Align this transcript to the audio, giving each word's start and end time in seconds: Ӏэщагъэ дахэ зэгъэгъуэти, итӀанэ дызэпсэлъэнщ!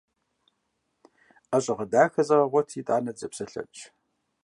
Ӏэщагъэ 1.49 1.85
дахэ 1.91 2.21
зэгъэгъуэти, 2.27 2.77
итӀанэ 2.81 3.11
дызэпсэлъэнщ! 3.15 3.79